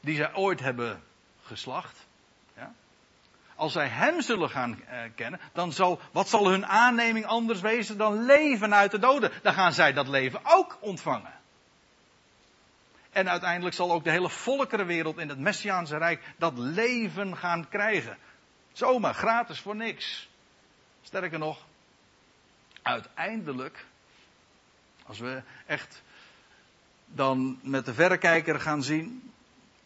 [0.00, 1.02] die zij ooit hebben
[1.42, 2.06] geslacht.
[2.56, 2.72] Ja?
[3.54, 7.98] Als zij hem zullen gaan eh, kennen, dan zal, wat zal hun aanneming anders wezen
[7.98, 9.32] dan leven uit de doden?
[9.42, 11.40] Dan gaan zij dat leven ook ontvangen.
[13.10, 18.18] En uiteindelijk zal ook de hele volkerenwereld in het Messiaanse Rijk dat leven gaan krijgen.
[18.72, 20.28] Zomaar, gratis voor niks.
[21.02, 21.58] Sterker nog,
[22.82, 23.86] uiteindelijk,
[25.06, 26.02] als we echt
[27.06, 29.32] dan met de verrekijker gaan zien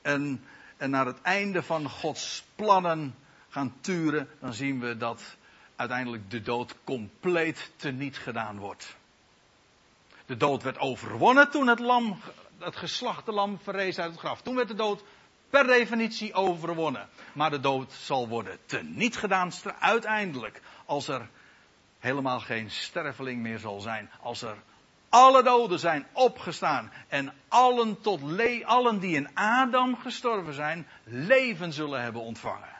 [0.02, 0.44] en,
[0.76, 3.14] en naar het einde van Gods plannen
[3.48, 5.37] gaan turen, dan zien we dat
[5.76, 8.96] uiteindelijk de dood compleet teniet gedaan wordt.
[10.26, 12.20] De dood werd overwonnen toen het lam,
[12.59, 14.42] het geslachte lam verrees uit het graf.
[14.42, 15.04] Toen werd de dood
[15.50, 17.09] per definitie overwonnen.
[17.32, 21.28] Maar de dood zal worden teniet gedaan uiteindelijk als er
[22.06, 24.10] helemaal geen sterveling meer zal zijn.
[24.20, 24.56] Als er
[25.08, 31.72] alle doden zijn opgestaan en allen, tot le allen die in Adam gestorven zijn, leven
[31.72, 32.74] zullen hebben ontvangen.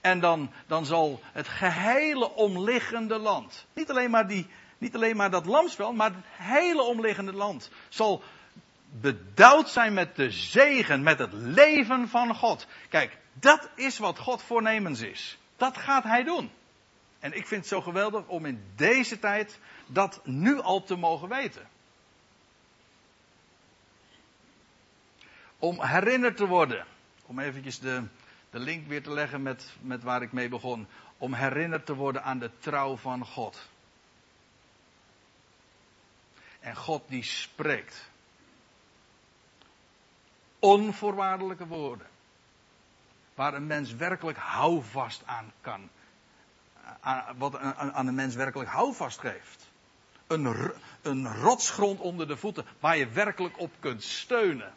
[0.00, 4.46] En dan, dan zal het gehele omliggende land, niet alleen maar, die,
[4.78, 8.22] niet alleen maar dat lamsvel, maar het hele omliggende land, zal
[8.90, 12.66] bedouwd zijn met de zegen, met het leven van God.
[12.88, 15.38] Kijk, dat is wat God voornemens is.
[15.56, 16.50] Dat gaat Hij doen.
[17.18, 21.28] En ik vind het zo geweldig om in deze tijd dat nu al te mogen
[21.28, 21.68] weten.
[25.58, 26.86] Om herinnerd te worden.
[27.26, 28.04] Om eventjes de,
[28.50, 30.86] de link weer te leggen met, met waar ik mee begon.
[31.18, 33.68] Om herinnerd te worden aan de trouw van God.
[36.60, 38.10] En God die spreekt.
[40.58, 42.06] Onvoorwaardelijke woorden.
[43.34, 45.90] Waar een mens werkelijk houvast aan kan
[47.36, 49.70] wat aan een mens werkelijk houvast geeft.
[50.26, 50.72] Een,
[51.02, 54.74] een rotsgrond onder de voeten waar je werkelijk op kunt steunen.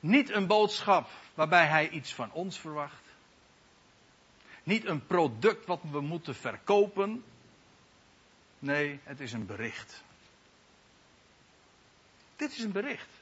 [0.00, 3.02] Niet een boodschap waarbij hij iets van ons verwacht.
[4.62, 7.24] Niet een product wat we moeten verkopen.
[8.58, 10.02] Nee, het is een bericht.
[12.36, 13.17] Dit is een bericht.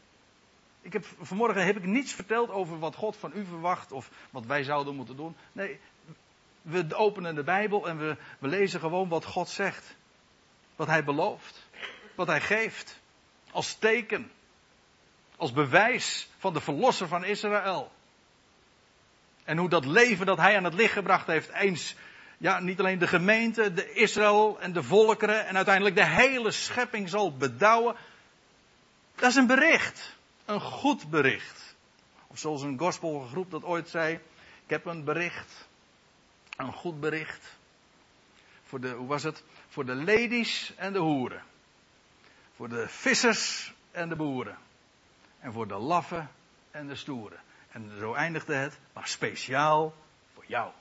[0.87, 4.46] Ik heb, vanmorgen heb ik niets verteld over wat God van u verwacht of wat
[4.46, 5.37] wij zouden moeten doen.
[5.53, 5.81] Nee,
[6.62, 9.96] we openen de Bijbel en we, we lezen gewoon wat God zegt.
[10.77, 11.68] Wat Hij belooft.
[12.14, 13.01] Wat Hij geeft.
[13.51, 14.31] Als teken.
[15.37, 17.92] Als bewijs van de verlosser van Israël.
[19.44, 21.96] En hoe dat leven dat Hij aan het licht gebracht heeft eens
[22.38, 27.09] ja, niet alleen de gemeente, de Israël en de volkeren en uiteindelijk de hele schepping
[27.09, 27.96] zal bedouwen.
[29.14, 30.16] Dat is een bericht
[30.47, 31.75] een goed bericht.
[32.27, 34.15] Of zoals een gospelgroep dat ooit zei:
[34.65, 35.69] Ik heb een bericht.
[36.57, 37.57] Een goed bericht.
[38.65, 39.43] Voor de, hoe was het?
[39.69, 41.43] Voor de ladies en de hoeren.
[42.57, 44.59] Voor de vissers en de boeren.
[45.41, 46.31] En voor de laffen
[46.71, 47.41] en de stoeren.
[47.69, 49.95] En zo eindigde het, maar speciaal
[50.35, 50.73] voor jou.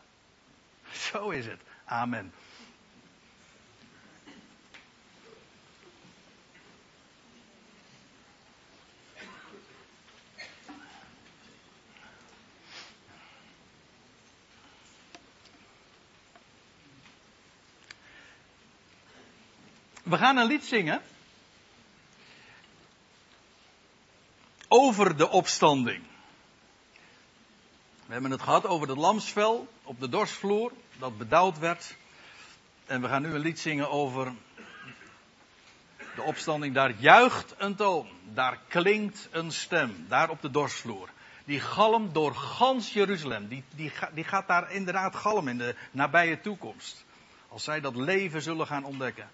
[0.92, 1.62] Zo is het.
[1.86, 2.34] Amen.
[20.06, 21.02] We gaan een lied zingen.
[24.68, 26.04] Over de opstanding.
[28.06, 31.96] We hebben het gehad over het lamsvel op de dorsvloer, dat bedouwd werd.
[32.86, 34.34] En we gaan nu een lied zingen over
[36.16, 36.74] de opstanding.
[36.74, 41.10] Daar juicht een toon, daar klinkt een stem, daar op de dorsvloer.
[41.46, 43.48] Die galmt door gans Jeruzalem.
[43.48, 47.06] Die, die, die gaat daar inderdaad galmen in de nabije toekomst.
[47.48, 49.30] Als zij dat leven zullen gaan ontdekken.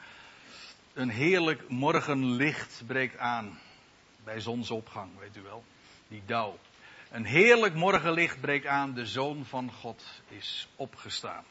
[0.93, 3.59] Een heerlijk morgenlicht breekt aan.
[4.23, 5.63] Bij zonsopgang, weet u wel.
[6.07, 6.57] Die dauw.
[7.09, 8.93] Een heerlijk morgenlicht breekt aan.
[8.93, 11.43] De zoon van God is opgestaan.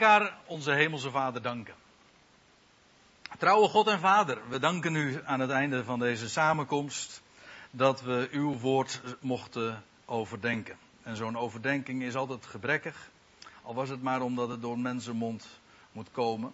[0.00, 1.74] Elkaar onze hemelse Vader danken?
[3.38, 7.22] Trouwe God en Vader, we danken u aan het einde van deze samenkomst
[7.70, 10.78] dat we uw woord mochten overdenken.
[11.02, 13.10] En zo'n overdenking is altijd gebrekkig,
[13.62, 15.60] al was het maar omdat het door mensenmond
[15.92, 16.52] moet komen.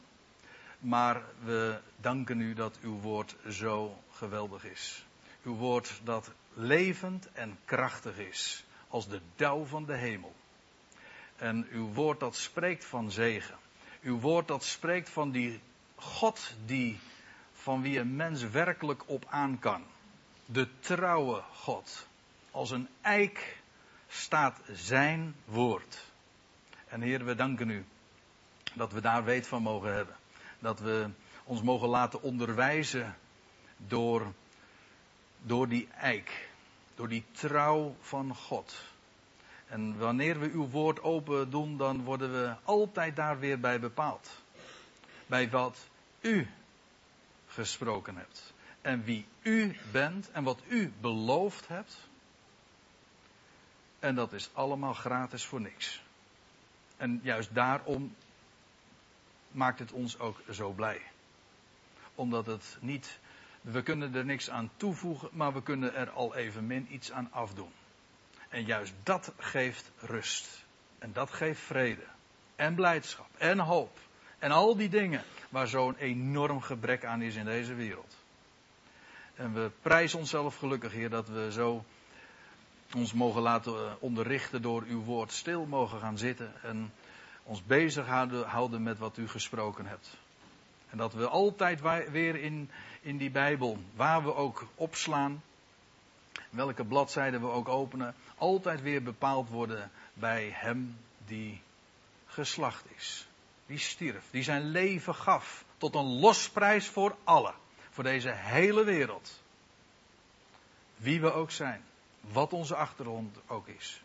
[0.79, 5.05] Maar we danken u dat uw woord zo geweldig is.
[5.43, 10.35] Uw woord dat levend en krachtig is, als de dauw van de hemel.
[11.37, 13.57] En uw woord dat spreekt van zegen.
[14.03, 15.61] Uw woord dat spreekt van die
[15.95, 16.99] God die,
[17.53, 19.85] van wie een mens werkelijk op aan kan.
[20.45, 22.07] De trouwe God.
[22.51, 23.63] Als een eik
[24.09, 26.05] staat zijn woord.
[26.89, 27.85] En Heer, we danken u
[28.75, 30.17] dat we daar weet van mogen hebben.
[30.59, 31.11] Dat we
[31.45, 33.17] ons mogen laten onderwijzen
[33.77, 34.33] door,
[35.43, 36.49] door die eik.
[36.95, 38.96] Door die trouw van God.
[39.67, 44.43] En wanneer we uw woord open doen, dan worden we altijd daar weer bij bepaald.
[45.27, 45.89] Bij wat
[46.21, 46.49] u
[47.47, 48.55] gesproken hebt.
[48.81, 52.09] En wie u bent en wat u beloofd hebt.
[53.99, 56.03] En dat is allemaal gratis voor niks.
[56.97, 58.15] En juist daarom
[59.51, 61.01] maakt het ons ook zo blij.
[62.15, 63.19] Omdat het niet,
[63.61, 67.73] we kunnen er niks aan toevoegen, maar we kunnen er al evenmin iets aan afdoen.
[68.49, 70.65] En juist dat geeft rust.
[70.99, 72.05] En dat geeft vrede.
[72.57, 73.29] En blijdschap.
[73.39, 73.99] En hoop.
[74.39, 78.17] En al die dingen waar zo'n enorm gebrek aan is in deze wereld.
[79.35, 81.85] En we prijzen onszelf gelukkig, Heer, dat we zo
[82.95, 85.33] ons mogen laten eh, onderrichten door uw woord.
[85.33, 86.93] Stil mogen gaan zitten en
[87.43, 88.07] ons bezig
[88.47, 90.17] houden met wat u gesproken hebt.
[90.91, 91.81] En dat we altijd
[92.11, 92.71] weer in,
[93.01, 95.43] in die Bijbel, waar we ook opslaan,
[96.51, 101.63] welke bladzijde we ook openen, altijd weer bepaald worden bij Hem die
[102.27, 103.27] geslacht is.
[103.67, 107.55] Die stierf, die zijn leven gaf tot een losprijs voor allen,
[107.91, 109.43] voor deze hele wereld.
[110.97, 111.85] Wie we ook zijn,
[112.21, 114.01] wat onze achtergrond ook is.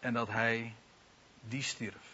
[0.00, 0.74] En dat Hij
[1.40, 2.12] die stierf.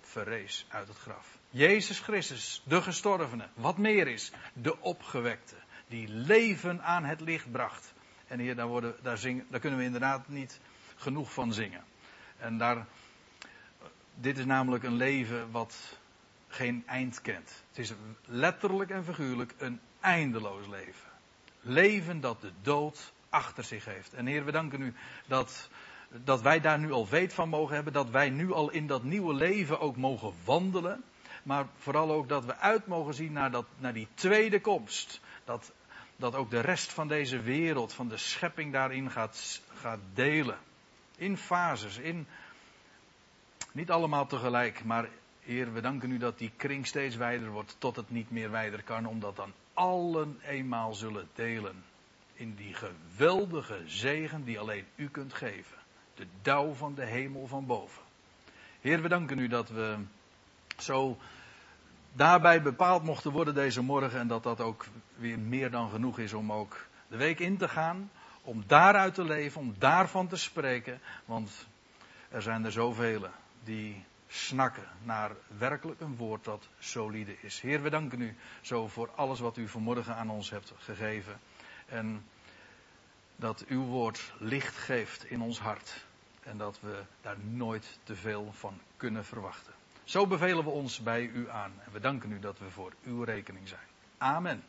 [0.00, 1.38] Verrees uit het graf.
[1.50, 5.56] Jezus Christus, de gestorvene, wat meer is, de opgewekte,
[5.90, 7.94] die leven aan het licht bracht.
[8.26, 10.60] En hier, daar, worden, daar, zingen, daar kunnen we inderdaad niet
[10.96, 11.84] genoeg van zingen.
[12.38, 12.86] En daar,
[14.14, 15.98] dit is namelijk een leven wat
[16.48, 17.64] geen eind kent.
[17.68, 17.92] Het is
[18.24, 21.10] letterlijk en figuurlijk een eindeloos leven.
[21.60, 24.14] Leven dat de dood achter zich heeft.
[24.14, 24.94] En Heer, we danken u
[25.26, 25.70] dat,
[26.08, 27.92] dat wij daar nu al weet van mogen hebben.
[27.92, 31.02] Dat wij nu al in dat nieuwe leven ook mogen wandelen.
[31.42, 35.20] Maar vooral ook dat we uit mogen zien naar, dat, naar die tweede komst.
[35.44, 35.72] Dat
[36.20, 40.58] dat ook de rest van deze wereld, van de schepping daarin gaat, gaat delen.
[41.16, 42.26] In fases, in.
[43.72, 45.08] Niet allemaal tegelijk, maar
[45.40, 48.82] Heer, we danken u dat die kring steeds wijder wordt tot het niet meer wijder
[48.82, 51.84] kan, omdat dan allen eenmaal zullen delen
[52.34, 55.76] in die geweldige zegen die alleen u kunt geven.
[56.14, 58.02] De dauw van de hemel van boven.
[58.80, 59.96] Heer, we danken u dat we
[60.78, 61.18] zo
[62.12, 64.18] daarbij bepaald mochten worden deze morgen.
[64.18, 64.86] En dat dat ook
[65.16, 68.10] weer meer dan genoeg is om ook de week in te gaan.
[68.42, 71.00] Om daaruit te leven, om daarvan te spreken.
[71.24, 71.66] Want
[72.28, 73.26] er zijn er zoveel
[73.64, 77.60] die snakken naar werkelijk een woord dat solide is.
[77.60, 81.40] Heer, we danken u zo voor alles wat u vanmorgen aan ons hebt gegeven.
[81.86, 82.24] En
[83.36, 86.04] dat uw woord licht geeft in ons hart.
[86.42, 89.72] En dat we daar nooit te veel van kunnen verwachten.
[90.10, 91.72] Zo bevelen we ons bij u aan.
[91.84, 93.86] En we danken u dat we voor uw rekening zijn.
[94.18, 94.62] Amen.